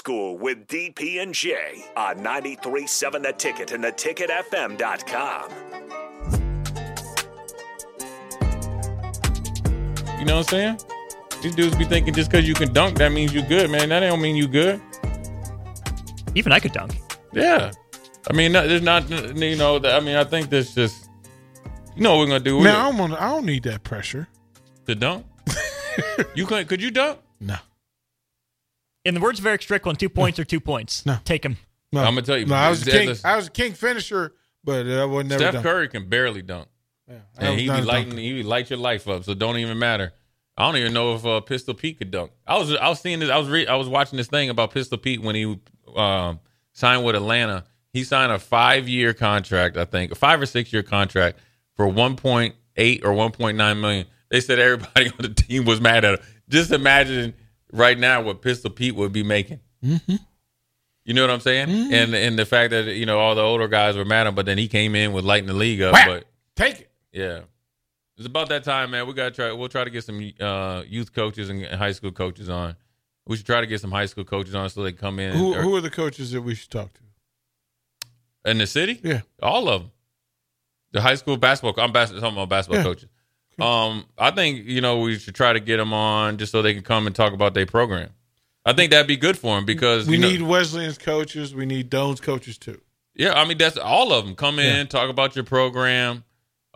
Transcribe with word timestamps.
School 0.00 0.38
with 0.38 0.66
DP 0.66 1.20
and 1.20 1.34
J 1.34 1.84
on 1.94 2.20
93.7 2.20 3.22
The 3.22 3.32
Ticket 3.32 3.72
and 3.72 3.84
theticketfm.com. 3.84 5.50
You 10.18 10.24
know 10.24 10.36
what 10.36 10.52
I'm 10.54 10.78
saying? 10.78 10.80
These 11.42 11.54
dudes 11.54 11.76
be 11.76 11.84
thinking 11.84 12.14
just 12.14 12.30
because 12.30 12.48
you 12.48 12.54
can 12.54 12.72
dunk, 12.72 12.96
that 12.96 13.12
means 13.12 13.34
you 13.34 13.42
good, 13.42 13.70
man. 13.70 13.90
That 13.90 14.00
don't 14.00 14.22
mean 14.22 14.36
you 14.36 14.48
good. 14.48 14.80
Even 16.34 16.52
I 16.52 16.60
could 16.60 16.72
dunk. 16.72 16.96
Yeah. 17.34 17.70
I 18.30 18.32
mean, 18.32 18.52
there's 18.52 18.80
not, 18.80 19.06
you 19.10 19.56
know, 19.56 19.82
I 19.84 20.00
mean, 20.00 20.16
I 20.16 20.24
think 20.24 20.48
that's 20.48 20.74
just, 20.74 21.10
you 21.94 22.02
know 22.02 22.16
what 22.16 22.20
we're 22.20 22.26
going 22.28 22.44
to 22.44 22.50
do? 22.50 22.62
Now 22.62 22.86
I 22.86 22.88
don't, 22.88 22.98
wanna, 22.98 23.16
I 23.20 23.28
don't 23.28 23.44
need 23.44 23.64
that 23.64 23.84
pressure. 23.84 24.28
to 24.86 24.94
dunk? 24.94 25.26
you 26.34 26.46
could, 26.46 26.68
could 26.68 26.80
you 26.80 26.90
dunk? 26.90 27.18
No. 27.38 27.56
In 29.04 29.14
the 29.14 29.20
words 29.20 29.38
of 29.40 29.46
Erick 29.46 29.62
Strickland, 29.62 29.98
two 29.98 30.08
points 30.08 30.38
are 30.38 30.44
two 30.44 30.60
points. 30.60 31.06
No. 31.06 31.18
Take 31.24 31.44
him. 31.44 31.56
No, 31.92 32.00
I'm 32.00 32.14
gonna 32.14 32.22
tell 32.22 32.36
you, 32.38 32.46
No, 32.46 32.54
I 32.54 32.68
was 32.70 32.86
a 32.86 32.90
king. 32.90 33.08
a- 33.08 33.16
I 33.24 33.36
was 33.36 33.48
a 33.48 33.50
king 33.50 33.72
finisher, 33.72 34.34
but 34.62 34.86
I 34.86 35.04
would 35.04 35.26
never. 35.26 35.40
Steph 35.40 35.54
done. 35.54 35.62
Curry 35.62 35.88
can 35.88 36.08
barely 36.08 36.42
dunk. 36.42 36.68
Yeah, 37.08 37.16
And 37.38 37.58
he 37.58 37.66
not 37.66 37.78
be 37.78 37.82
a 37.82 37.86
lighting, 37.86 38.16
he 38.18 38.32
be 38.34 38.42
light 38.44 38.70
your 38.70 38.78
life 38.78 39.08
up, 39.08 39.24
so 39.24 39.34
don't 39.34 39.56
even 39.56 39.78
matter. 39.78 40.12
I 40.56 40.66
don't 40.66 40.76
even 40.76 40.92
know 40.92 41.14
if 41.14 41.26
uh, 41.26 41.40
Pistol 41.40 41.74
Pete 41.74 41.98
could 41.98 42.10
dunk. 42.12 42.30
I 42.46 42.58
was 42.58 42.72
I 42.76 42.88
was 42.88 43.00
seeing 43.00 43.18
this. 43.18 43.30
I 43.30 43.38
was 43.38 43.48
re- 43.48 43.66
I 43.66 43.74
was 43.74 43.88
watching 43.88 44.16
this 44.18 44.28
thing 44.28 44.50
about 44.50 44.72
Pistol 44.72 44.98
Pete 44.98 45.20
when 45.22 45.34
he 45.34 45.58
um, 45.96 46.38
signed 46.72 47.04
with 47.04 47.16
Atlanta. 47.16 47.64
He 47.92 48.04
signed 48.04 48.30
a 48.30 48.38
five 48.38 48.88
year 48.88 49.12
contract, 49.14 49.76
I 49.76 49.84
think, 49.86 50.12
a 50.12 50.14
five 50.14 50.40
or 50.40 50.46
six 50.46 50.72
year 50.72 50.82
contract 50.84 51.40
for 51.74 51.88
one 51.88 52.14
point 52.14 52.54
eight 52.76 53.04
or 53.04 53.12
one 53.14 53.32
point 53.32 53.56
nine 53.56 53.80
million. 53.80 54.06
They 54.30 54.40
said 54.40 54.60
everybody 54.60 55.06
on 55.10 55.16
the 55.18 55.30
team 55.30 55.64
was 55.64 55.80
mad 55.80 56.04
at 56.04 56.20
him. 56.20 56.26
Just 56.48 56.70
imagine 56.70 57.34
right 57.72 57.98
now 57.98 58.22
what 58.22 58.42
Pistol 58.42 58.70
Pete 58.70 58.94
would 58.94 59.12
be 59.12 59.22
making. 59.22 59.60
Mm-hmm. 59.84 60.16
You 61.04 61.14
know 61.14 61.22
what 61.22 61.30
I'm 61.30 61.40
saying? 61.40 61.70
And 61.92 62.14
and 62.14 62.38
the 62.38 62.44
fact 62.46 62.70
that 62.70 62.84
you 62.94 63.06
know 63.06 63.18
all 63.18 63.34
the 63.34 63.42
older 63.42 63.68
guys 63.68 63.96
were 63.96 64.04
mad 64.04 64.22
at 64.22 64.26
him, 64.28 64.34
but 64.34 64.46
then 64.46 64.58
he 64.58 64.68
came 64.68 64.94
in 64.94 65.12
with 65.12 65.24
lighting 65.24 65.46
the 65.48 65.54
league 65.54 65.80
up. 65.82 65.92
But 66.06 66.24
Take 66.54 66.80
it. 66.80 66.90
yeah. 67.12 67.40
It's 68.16 68.26
about 68.26 68.50
that 68.50 68.64
time, 68.64 68.90
man. 68.90 69.06
We 69.06 69.14
gotta 69.14 69.30
try. 69.30 69.50
We'll 69.52 69.70
try 69.70 69.82
to 69.84 69.90
get 69.90 70.04
some 70.04 70.32
uh, 70.38 70.82
youth 70.86 71.12
coaches 71.14 71.48
and 71.48 71.64
high 71.66 71.92
school 71.92 72.12
coaches 72.12 72.50
on. 72.50 72.76
We 73.26 73.36
should 73.38 73.46
try 73.46 73.60
to 73.62 73.66
get 73.66 73.80
some 73.80 73.90
high 73.90 74.06
school 74.06 74.24
coaches 74.24 74.54
on 74.54 74.68
so 74.68 74.82
they 74.82 74.92
come 74.92 75.18
in. 75.18 75.34
Who, 75.34 75.54
or- 75.54 75.62
who 75.62 75.74
are 75.76 75.80
the 75.80 75.90
coaches 75.90 76.32
that 76.32 76.42
we 76.42 76.54
should 76.54 76.70
talk 76.70 76.92
to? 76.92 77.00
in 78.44 78.58
the 78.58 78.66
city? 78.66 78.98
Yeah. 79.02 79.20
all 79.42 79.68
of 79.68 79.82
them. 79.82 79.90
The 80.92 81.00
high 81.00 81.14
school 81.14 81.36
basketball. 81.36 81.82
I'm 81.82 81.92
bas- 81.92 82.10
talking 82.10 82.26
about 82.32 82.48
basketball 82.48 82.78
Yeah. 82.80 82.84
coaches. 82.84 83.08
Um, 83.62 84.06
I 84.18 84.30
think 84.30 84.66
you 84.66 84.80
know 84.80 84.98
we 85.00 85.18
should 85.18 85.34
try 85.34 85.52
to 85.52 85.60
get 85.60 85.76
them 85.78 85.92
on 85.92 86.38
just 86.38 86.52
so 86.52 86.62
they 86.62 86.74
can 86.74 86.82
come 86.82 87.06
and 87.06 87.14
talk 87.14 87.32
about 87.32 87.54
their 87.54 87.66
program. 87.66 88.10
I 88.64 88.72
think 88.74 88.90
that'd 88.90 89.06
be 89.06 89.16
good 89.16 89.38
for 89.38 89.56
them 89.56 89.64
because 89.64 90.06
We 90.06 90.16
you 90.16 90.22
know- 90.22 90.28
need 90.30 90.42
Wesleyan's 90.42 90.98
coaches. 90.98 91.54
We 91.54 91.66
need 91.66 91.88
Doane's 91.90 92.20
coaches 92.20 92.58
too. 92.58 92.80
Yeah, 93.14 93.32
I 93.34 93.44
mean 93.46 93.58
that's 93.58 93.76
all 93.76 94.12
of 94.12 94.24
them. 94.26 94.34
Come 94.34 94.58
in, 94.58 94.76
Yeah. 94.76 94.84
talk 94.84 95.10
about 95.10 95.34
your 95.34 95.44
program. 95.44 96.24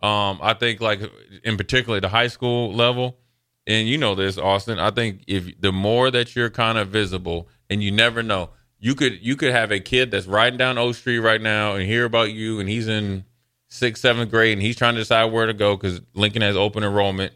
Um, 0.03 0.39
I 0.43 0.55
think 0.55 0.81
like 0.81 1.01
in 1.45 1.57
particular 1.57 2.01
the 2.01 2.09
high 2.09 2.27
school 2.27 2.73
level, 2.75 3.19
and 3.67 3.89
you 3.89 3.97
know 3.97 4.15
this, 4.15 4.37
Austin. 4.37 4.79
I 4.79 4.91
think 4.91 5.23
if 5.27 5.59
the 5.61 5.73
more 5.73 6.11
that 6.11 6.35
you're 6.37 6.51
kind 6.51 6.77
of 6.77 6.89
visible, 6.89 7.49
and 7.71 7.83
you 7.83 7.91
never 7.91 8.23
know, 8.23 8.51
you 8.79 8.95
could 8.95 9.25
you 9.25 9.37
could 9.37 9.53
have 9.53 9.71
a 9.71 9.81
kid 9.81 10.11
that's 10.11 10.27
riding 10.27 10.59
down 10.59 10.77
O 10.77 10.93
Street 10.93 11.21
right 11.21 11.41
now 11.41 11.75
and 11.75 11.87
hear 11.87 12.05
about 12.05 12.33
you, 12.33 12.61
and 12.61 12.69
he's 12.69 12.89
in 12.89 13.25
sixth, 13.75 14.03
seventh 14.03 14.31
grade, 14.31 14.53
and 14.53 14.63
he's 14.63 14.77
trying 14.77 14.95
to 14.95 15.01
decide 15.01 15.27
where 15.27 15.47
to 15.47 15.53
go 15.53 15.77
because 15.77 16.01
Lincoln 16.15 16.43
has 16.43 16.57
open 16.57 16.85
enrollment, 16.85 17.33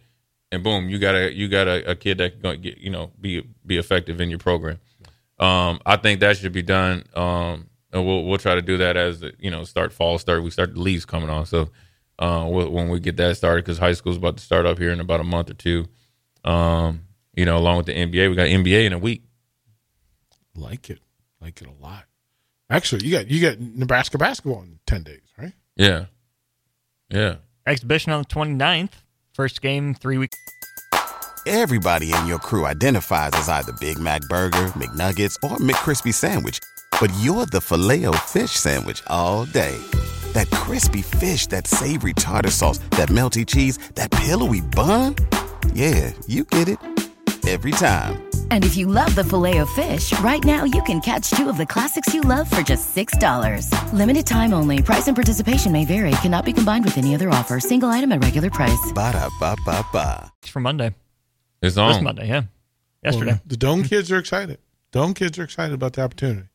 and 0.53 0.63
boom, 0.63 0.89
you 0.89 0.99
got 0.99 1.15
a 1.15 1.33
you 1.33 1.49
got 1.49 1.67
a, 1.67 1.91
a 1.91 1.95
kid 1.97 2.19
that 2.19 2.41
can 2.41 2.61
get 2.61 2.79
you 2.79 2.91
know 2.91 3.11
be 3.21 3.47
be 3.67 3.77
effective 3.77 4.21
in 4.21 4.31
your 4.31 4.39
program. 4.39 4.79
Um, 5.39 5.81
I 5.85 5.97
think 5.97 6.21
that 6.21 6.37
should 6.37 6.53
be 6.53 6.63
done. 6.63 7.05
Um, 7.15 7.69
and 7.93 8.07
we'll 8.07 8.25
we'll 8.25 8.39
try 8.39 8.55
to 8.55 8.63
do 8.63 8.77
that 8.79 8.97
as 8.97 9.23
you 9.39 9.51
know 9.51 9.65
start 9.65 9.93
fall 9.93 10.19
start 10.19 10.43
we 10.43 10.51
start 10.51 10.75
the 10.75 10.81
leaves 10.81 11.05
coming 11.05 11.31
on. 11.31 11.47
So 11.47 11.71
uh, 12.19 12.47
we'll, 12.49 12.71
when 12.71 12.89
we 12.89 13.01
get 13.01 13.17
that 13.17 13.37
started, 13.37 13.65
because 13.65 13.79
high 13.79 13.93
school's 13.93 14.17
about 14.17 14.37
to 14.37 14.43
start 14.43 14.67
up 14.67 14.79
here 14.79 14.91
in 14.91 15.01
about 15.01 15.21
a 15.21 15.25
month 15.25 15.51
or 15.51 15.55
two. 15.55 15.87
Um, 16.45 17.03
you 17.35 17.45
know, 17.45 17.57
along 17.57 17.79
with 17.79 17.87
the 17.87 17.95
NBA, 17.95 18.31
we 18.31 18.37
got 18.37 18.47
NBA 18.47 18.87
in 18.87 18.93
a 18.93 18.99
week. 18.99 19.23
Like 20.55 20.91
it. 20.91 21.01
Like 21.41 21.61
it 21.63 21.69
a 21.69 21.83
lot. 21.83 22.05
Actually, 22.71 23.07
you 23.07 23.13
got 23.13 23.29
you 23.29 23.41
got 23.41 23.61
Nebraska 23.61 24.19
basketball 24.19 24.63
in 24.63 24.79
ten 24.87 25.03
days, 25.03 25.23
right? 25.39 25.53
Yeah, 25.77 26.07
yeah. 27.11 27.37
Exhibition 27.67 28.13
on 28.13 28.23
the 28.23 28.29
29th. 28.29 28.93
First 29.33 29.63
game, 29.63 29.95
three 29.95 30.19
weeks. 30.19 30.37
Everybody 31.47 32.13
in 32.13 32.27
your 32.27 32.39
crew 32.39 32.67
identifies 32.67 33.31
as 33.33 33.49
either 33.49 33.73
Big 33.81 33.99
Mac 33.99 34.21
Burger, 34.23 34.67
McNuggets, 34.77 35.37
or 35.49 35.57
McCrispy 35.57 36.13
Sandwich. 36.13 36.59
But 37.01 37.13
you're 37.21 37.47
the 37.47 37.61
filet 37.61 38.05
fish 38.27 38.51
Sandwich 38.51 39.03
all 39.07 39.45
day. 39.47 39.79
That 40.33 40.51
crispy 40.51 41.03
fish, 41.03 41.47
that 41.47 41.67
savory 41.67 42.13
tartar 42.13 42.51
sauce, 42.51 42.79
that 42.91 43.09
melty 43.09 43.47
cheese, 43.47 43.79
that 43.95 44.11
pillowy 44.11 44.61
bun. 44.61 45.15
Yeah, 45.73 46.13
you 46.27 46.45
get 46.45 46.69
it. 46.69 46.98
Every 47.49 47.71
time. 47.71 48.25
And 48.51 48.63
if 48.63 48.77
you 48.77 48.87
love 48.87 49.15
the 49.15 49.25
Filet-O-Fish, 49.25 50.19
right 50.21 50.45
now 50.45 50.65
you 50.65 50.83
can 50.83 51.01
catch 51.01 51.31
two 51.31 51.49
of 51.49 51.57
the 51.57 51.65
classics 51.65 52.13
you 52.13 52.21
love 52.21 52.47
for 52.51 52.61
just 52.61 52.95
$6. 52.95 53.93
Limited 53.95 54.27
time 54.27 54.53
only. 54.53 54.83
Price 54.83 55.07
and 55.09 55.17
participation 55.17 55.73
may 55.73 55.87
vary. 55.87 56.11
Cannot 56.21 56.45
be 56.45 56.53
combined 56.53 56.85
with 56.85 56.99
any 56.99 57.15
other 57.15 57.31
offer. 57.31 57.59
Single 57.59 57.89
item 57.89 58.13
at 58.13 58.23
regular 58.23 58.51
price. 58.51 58.93
Ba 58.95 59.13
da 59.13 59.31
ba 59.41 59.57
ba 59.65 59.83
ba. 59.91 60.31
It's 60.43 60.51
for 60.51 60.61
Monday. 60.61 60.89
It's 61.63 61.77
This 61.77 61.79
on. 61.79 62.05
Monday, 62.05 62.29
yeah. 62.29 62.43
Yesterday. 63.03 63.31
Well, 63.33 63.41
the 63.47 63.57
Dome 63.57 63.83
kids 63.83 64.13
are 64.13 64.19
excited. 64.19 64.59
Dome 64.93 65.15
kids 65.15 65.39
are 65.39 65.45
excited 65.45 65.73
about 65.73 65.95
the 65.95 66.03
opportunity. 66.03 66.49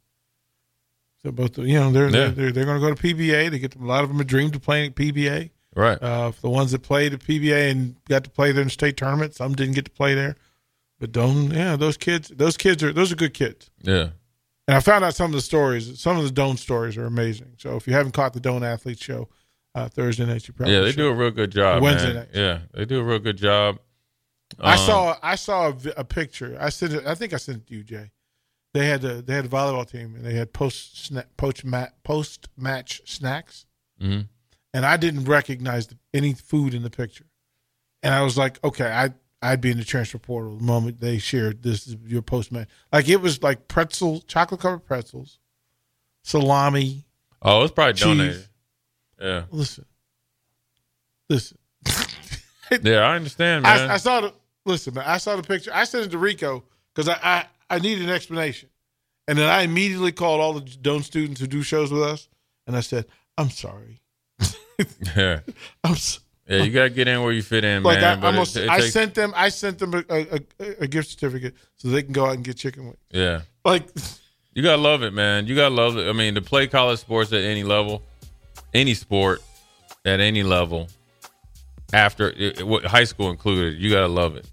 So 1.23 1.31
both, 1.31 1.57
you 1.57 1.79
know, 1.79 1.91
they're 1.91 2.05
Yeah. 2.09 2.27
they're, 2.27 2.51
they're 2.51 2.65
going 2.65 2.79
to 2.79 2.87
go 2.87 2.93
to 2.93 3.01
PBA. 3.01 3.49
They 3.49 3.57
get 3.57 3.75
a 3.75 3.83
lot 3.83 4.03
of 4.03 4.09
them 4.09 4.19
a 4.19 4.23
dream 4.23 4.51
to 4.51 4.59
playing 4.59 4.91
at 4.91 4.95
PBA. 4.95 5.49
Right. 5.75 5.97
Uh, 5.99 6.29
for 6.31 6.41
the 6.41 6.49
ones 6.51 6.71
that 6.71 6.83
played 6.83 7.13
at 7.15 7.21
PBA 7.21 7.71
and 7.71 7.95
got 8.07 8.23
to 8.25 8.29
play 8.29 8.51
there 8.51 8.61
in 8.61 8.67
the 8.67 8.71
state 8.71 8.95
tournament, 8.95 9.33
some 9.33 9.55
didn't 9.55 9.73
get 9.73 9.85
to 9.85 9.91
play 9.91 10.13
there. 10.13 10.35
But 11.03 11.11
Doane, 11.11 11.51
yeah, 11.53 11.75
those 11.75 11.97
kids, 11.97 12.29
those 12.29 12.55
kids 12.55 12.81
are 12.81 12.93
those 12.93 13.11
are 13.11 13.15
good 13.17 13.33
kids. 13.33 13.69
yeah. 13.81 14.11
And 14.69 14.77
I 14.77 14.79
found 14.79 15.03
out 15.03 15.13
some 15.13 15.25
of 15.31 15.33
the 15.35 15.41
stories. 15.41 15.99
Some 15.99 16.17
of 16.17 16.23
the 16.23 16.29
Doane 16.31 16.57
stories 16.57 16.95
are 16.95 17.05
amazing. 17.05 17.55
So 17.57 17.75
if 17.75 17.85
you 17.87 17.91
haven't 17.93 18.13
caught 18.13 18.31
the 18.31 18.39
Doane 18.39 18.63
Athletes 18.63 19.03
Show 19.03 19.27
uh, 19.75 19.89
Thursday 19.89 20.25
night, 20.25 20.47
you 20.47 20.53
probably 20.53 20.73
Yeah, 20.73 20.79
they 20.79 20.91
should. 20.91 20.97
do 20.99 21.07
a 21.09 21.13
real 21.13 21.31
good 21.31 21.51
job. 21.51 21.83
Wednesday 21.83 22.13
man. 22.13 22.15
nights. 22.15 22.31
Yeah, 22.33 22.59
they 22.73 22.85
do 22.85 23.01
a 23.01 23.03
real 23.03 23.19
good 23.19 23.35
job. 23.35 23.79
I 24.61 24.73
Um, 24.75 24.77
saw 24.79 25.17
I 25.21 25.35
saw 25.35 25.67
a, 25.71 25.75
a 25.97 26.03
picture. 26.05 26.55
I 26.57 26.69
sent 26.69 26.93
it. 26.93 27.05
I 27.05 27.15
think 27.15 27.33
I 27.33 27.37
sent 27.37 27.57
it 27.57 27.67
to 27.67 27.75
you, 27.75 27.83
Jay. 27.83 28.11
They 28.73 28.85
had 28.87 29.03
a 29.03 29.21
they 29.21 29.33
had 29.33 29.43
a 29.43 29.49
volleyball 29.49 29.85
team 29.85 30.15
and 30.15 30.23
they 30.25 30.35
had 30.35 30.53
post 30.53 31.11
sna- 31.11 31.25
post 31.35 31.65
mat 31.65 31.95
post 32.03 32.47
match 32.55 33.01
snacks, 33.03 33.65
mhm. 34.01 34.29
and 34.73 34.85
I 34.85 34.95
didn't 34.95 35.25
recognize 35.25 35.87
the, 35.87 35.97
any 36.13 36.33
food 36.33 36.73
in 36.73 36.83
the 36.83 36.89
picture, 36.89 37.25
and 38.01 38.13
I 38.13 38.21
was 38.21 38.37
like, 38.37 38.63
okay, 38.63 38.89
I 38.89 39.09
I'd 39.43 39.61
be 39.61 39.71
in 39.71 39.77
the 39.77 39.83
transfer 39.83 40.17
portal 40.17 40.55
the 40.55 40.63
moment 40.63 40.99
they 41.01 41.17
shared 41.17 41.63
this 41.63 41.85
is 41.87 41.95
your 42.05 42.21
postman. 42.21 42.67
Like 42.91 43.09
it 43.09 43.17
was 43.21 43.43
like 43.43 43.67
pretzel, 43.67 44.21
chocolate 44.21 44.61
covered 44.61 44.85
pretzels, 44.85 45.39
salami. 46.23 47.05
Oh, 47.41 47.63
it's 47.63 47.73
probably 47.73 47.93
Cheese. 47.93 48.03
donated. 48.05 48.47
Yeah, 49.21 49.43
Listen, 49.51 49.85
listen. 51.29 51.57
yeah. 52.81 52.99
I 52.99 53.15
understand, 53.15 53.63
man. 53.63 53.89
I, 53.89 53.93
I 53.93 53.97
saw 53.97 54.21
the 54.21 54.33
listen, 54.65 54.93
man. 54.95 55.05
I 55.07 55.17
saw 55.17 55.35
the 55.35 55.43
picture. 55.43 55.71
I 55.73 55.83
sent 55.85 56.05
it 56.05 56.11
to 56.11 56.17
Rico 56.17 56.63
because 56.93 57.09
I, 57.09 57.19
I 57.21 57.45
I 57.69 57.79
needed 57.79 58.03
an 58.05 58.09
explanation, 58.09 58.69
and 59.27 59.37
then 59.37 59.49
I 59.49 59.61
immediately 59.61 60.11
called 60.11 60.41
all 60.41 60.53
the 60.53 60.61
Doane 60.61 61.03
students 61.03 61.39
who 61.39 61.47
do 61.47 61.61
shows 61.63 61.91
with 61.91 62.01
us, 62.03 62.27
and 62.67 62.75
I 62.75 62.81
said, 62.81 63.05
"I'm 63.37 63.49
sorry, 63.49 64.01
yeah, 65.15 65.39
I'm 65.83 65.93
s- 65.93 66.19
yeah. 66.47 66.63
You 66.63 66.71
gotta 66.71 66.89
get 66.89 67.07
in 67.07 67.21
where 67.23 67.31
you 67.31 67.41
fit 67.41 67.63
in, 67.63 67.83
like 67.83 68.01
man. 68.01 68.17
I 68.17 68.21
but 68.21 68.27
it- 68.27 68.27
almost 68.27 68.57
it 68.57 68.69
I 68.69 68.79
takes- 68.79 68.93
sent 68.93 69.15
them 69.15 69.33
I 69.35 69.49
sent 69.49 69.79
them 69.79 69.93
a, 69.93 70.03
a, 70.09 70.39
a, 70.81 70.87
gift 70.87 71.09
certificate 71.11 71.55
so 71.77 71.87
they 71.89 72.03
can 72.03 72.11
go 72.13 72.25
out 72.25 72.33
and 72.35 72.43
get 72.43 72.57
chicken 72.57 72.83
wings. 72.85 72.97
yeah. 73.11 73.41
Like 73.65 73.87
You 74.53 74.61
gotta 74.63 74.81
love 74.81 75.03
it, 75.03 75.13
man. 75.13 75.47
You 75.47 75.55
gotta 75.55 75.73
love 75.75 75.97
it. 75.97 76.07
I 76.07 76.13
mean, 76.13 76.35
to 76.35 76.41
play 76.41 76.67
college 76.67 76.99
sports 76.99 77.31
at 77.33 77.41
any 77.41 77.63
level, 77.63 78.03
any 78.73 78.93
sport 78.93 79.41
at 80.05 80.19
any 80.19 80.43
level, 80.43 80.89
after 81.93 82.29
it, 82.31 82.59
it- 82.59 82.67
what- 82.67 82.85
high 82.85 83.03
school 83.05 83.29
included, 83.29 83.79
you 83.79 83.89
gotta 83.89 84.07
love 84.07 84.35
it. 84.35 84.45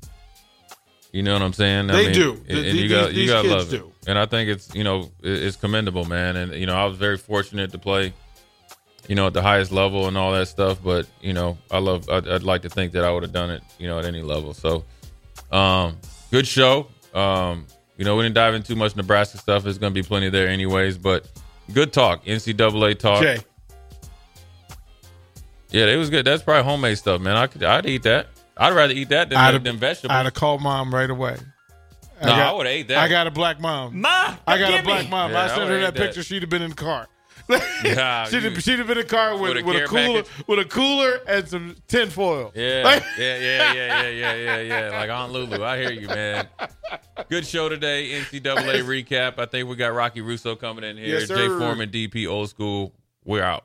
You 1.12 1.24
know 1.24 1.32
what 1.32 1.42
I'm 1.42 1.52
saying? 1.52 1.88
They 1.88 2.12
do. 2.12 2.34
And, 2.34 2.46
The- 2.46 2.52
and 2.52 2.78
the- 2.78 2.82
you 2.82 2.88
got 2.88 3.14
you 3.14 3.26
got 3.26 3.44
love 3.46 3.72
it. 3.74 3.78
do. 3.78 3.92
And 4.06 4.16
I 4.18 4.26
think 4.26 4.48
it's 4.48 4.72
you 4.74 4.84
know 4.84 5.10
it- 5.22 5.42
it's 5.42 5.56
commendable, 5.56 6.04
man. 6.04 6.36
And 6.36 6.54
you 6.54 6.66
know 6.66 6.74
I 6.76 6.84
was 6.86 6.96
very 6.96 7.18
fortunate 7.18 7.72
to 7.72 7.78
play, 7.78 8.12
you 9.08 9.14
know, 9.14 9.26
at 9.26 9.32
the 9.32 9.42
highest 9.42 9.72
level 9.72 10.06
and 10.08 10.16
all 10.16 10.32
that 10.32 10.46
stuff. 10.46 10.78
But 10.82 11.06
you 11.20 11.32
know 11.32 11.58
I 11.70 11.78
love. 11.78 12.08
I'd, 12.08 12.28
I'd 12.28 12.42
like 12.42 12.62
to 12.62 12.68
think 12.70 12.92
that 12.92 13.04
I 13.04 13.12
would 13.12 13.22
have 13.22 13.32
done 13.32 13.50
it, 13.50 13.62
you 13.78 13.88
know, 13.88 13.98
at 13.98 14.04
any 14.04 14.22
level. 14.22 14.54
So, 14.54 14.84
um, 15.52 15.98
good 16.30 16.46
show. 16.46 16.88
Um, 17.14 17.66
you 17.96 18.04
know 18.04 18.16
we 18.16 18.22
didn't 18.22 18.34
dive 18.34 18.54
into 18.54 18.68
too 18.68 18.76
much 18.76 18.96
Nebraska 18.96 19.38
stuff. 19.38 19.64
There's 19.64 19.78
going 19.78 19.92
to 19.92 20.02
be 20.02 20.06
plenty 20.06 20.30
there 20.30 20.48
anyways. 20.48 20.96
But 20.98 21.26
good 21.72 21.92
talk, 21.92 22.24
NCAA 22.24 22.98
talk. 22.98 23.22
Jay, 23.22 23.38
Yeah, 25.70 25.86
it 25.86 25.96
was 25.96 26.10
good. 26.10 26.24
That's 26.24 26.42
probably 26.42 26.64
homemade 26.64 26.98
stuff, 26.98 27.20
man. 27.20 27.36
I 27.36 27.46
could, 27.46 27.62
I'd 27.62 27.86
eat 27.86 28.04
that. 28.04 28.28
I'd 28.56 28.74
rather 28.74 28.92
eat 28.92 29.08
that 29.08 29.30
than, 29.30 29.38
I'd 29.38 29.48
than, 29.48 29.54
have, 29.54 29.64
than 29.64 29.76
vegetables. 29.78 30.12
I'd 30.16 30.24
have 30.26 30.34
called 30.34 30.60
mom 30.60 30.94
right 30.94 31.08
away. 31.08 31.36
No, 32.22 32.32
I 32.32 32.52
would've 32.52 32.70
ate 32.70 32.88
that. 32.88 32.98
I 32.98 33.08
got 33.08 33.26
a 33.26 33.30
black 33.30 33.60
mom. 33.60 34.00
Ma, 34.00 34.36
I 34.46 34.58
got 34.58 34.80
a 34.80 34.82
black 34.82 35.04
me. 35.04 35.10
mom. 35.10 35.30
Yeah, 35.30 35.40
I 35.40 35.44
I 35.44 35.48
sent 35.48 35.60
her 35.70 35.80
that 35.80 35.88
ate 35.88 35.94
that. 35.94 35.94
picture. 35.94 36.22
She'd 36.22 36.42
have 36.42 36.50
been 36.50 36.62
in 36.62 36.70
the 36.70 36.76
car. 36.76 37.08
Yeah, 37.84 38.24
she'd, 38.28 38.42
have, 38.44 38.62
she'd 38.62 38.78
have 38.78 38.86
been 38.86 38.98
in 38.98 39.04
the 39.06 39.08
car 39.08 39.32
with, 39.36 39.54
With 39.56 39.62
a 39.64 39.66
with, 39.66 39.76
a 39.82 39.86
cooler, 39.86 40.22
package? 40.22 40.46
with 40.46 40.58
a 40.60 40.64
cooler 40.66 41.20
and 41.26 41.48
some 41.48 41.76
tin 41.88 42.08
foil. 42.10 42.52
Yeah, 42.54 42.82
Like- 42.84 43.02
yeah, 43.18 43.36
yeah, 43.38 43.72
yeah, 43.72 44.02
yeah, 44.02 44.08
yeah, 44.10 44.34
yeah, 44.34 44.60
yeah. 44.90 44.90
Like 44.98 45.10
Aunt 45.10 45.32
Lulu. 45.32 45.64
I 45.64 45.78
hear 45.78 45.90
you, 45.92 46.06
man. 46.08 46.46
Good 47.28 47.46
show 47.46 47.68
today. 47.68 48.10
NCAA 48.20 48.82
recap. 49.04 49.38
I 49.38 49.46
think 49.46 49.68
we 49.68 49.76
got 49.76 49.92
Rocky 49.94 50.20
Russo 50.20 50.54
coming 50.54 50.84
in 50.84 50.96
here. 50.96 51.18
Yes, 51.18 51.28
Jay 51.28 51.34
sir. 51.34 51.58
Foreman, 51.58 51.90
DP, 51.90 52.28
old 52.28 52.50
school. 52.50 52.92
We're 53.24 53.42
out. 53.42 53.64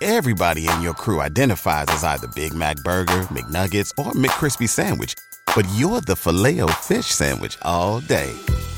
Everybody 0.00 0.68
in 0.68 0.80
your 0.80 0.94
crew 0.94 1.20
identifies 1.20 1.86
as 1.88 2.04
either 2.04 2.28
Big 2.28 2.54
Mac 2.54 2.76
Burger, 2.84 3.22
McNuggets, 3.32 3.90
or 3.98 4.12
McCrispy 4.12 4.68
Sandwich. 4.68 5.14
But 5.56 5.66
you're 5.74 6.00
the 6.02 6.14
filet 6.14 6.60
fish 6.82 7.06
Sandwich 7.06 7.56
all 7.62 8.00
day. 8.00 8.32